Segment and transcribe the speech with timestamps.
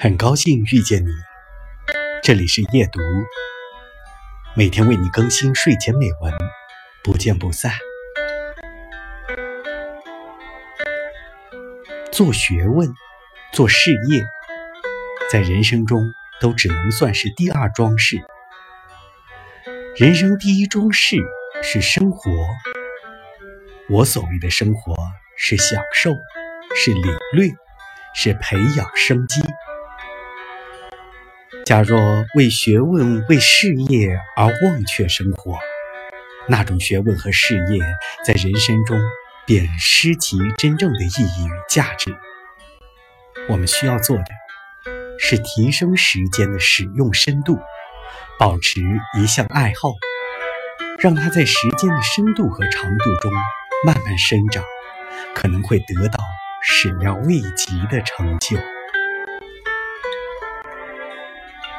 [0.00, 1.10] 很高兴遇见你，
[2.22, 3.00] 这里是夜读，
[4.54, 6.32] 每天为你更新睡前美文，
[7.02, 7.72] 不见不散。
[12.12, 12.94] 做学问、
[13.52, 14.24] 做事业，
[15.32, 18.22] 在人生中都只能算是第二桩事。
[19.96, 21.16] 人生第一桩事
[21.60, 22.30] 是生活。
[23.90, 24.94] 我所谓的生活，
[25.36, 26.12] 是享受，
[26.76, 27.02] 是领
[27.32, 27.50] 略，
[28.14, 29.42] 是培养生机。
[31.64, 35.58] 假若为学问、为事业而忘却生活，
[36.46, 37.82] 那种学问和事业
[38.26, 38.98] 在人生中
[39.46, 42.14] 便失其真正的意义与价值。
[43.48, 44.24] 我们需要做的，
[45.18, 47.58] 是提升时间的使用深度，
[48.38, 48.80] 保持
[49.18, 49.94] 一项爱好，
[50.98, 53.32] 让它在时间的深度和长度中
[53.86, 54.62] 慢慢生长，
[55.34, 56.22] 可能会得到
[56.62, 58.58] 始料未及的成就。